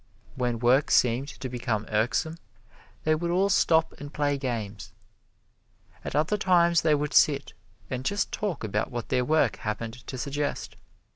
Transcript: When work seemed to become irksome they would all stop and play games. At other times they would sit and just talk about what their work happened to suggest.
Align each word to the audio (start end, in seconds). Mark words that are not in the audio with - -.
When 0.35 0.57
work 0.57 0.89
seemed 0.89 1.27
to 1.27 1.47
become 1.47 1.85
irksome 1.91 2.39
they 3.03 3.13
would 3.13 3.29
all 3.29 3.49
stop 3.49 3.93
and 3.99 4.11
play 4.11 4.35
games. 4.35 4.91
At 6.03 6.15
other 6.15 6.37
times 6.37 6.81
they 6.81 6.95
would 6.95 7.13
sit 7.13 7.53
and 7.87 8.03
just 8.03 8.31
talk 8.31 8.63
about 8.63 8.89
what 8.89 9.09
their 9.09 9.23
work 9.23 9.57
happened 9.57 10.07
to 10.07 10.17
suggest. 10.17 10.75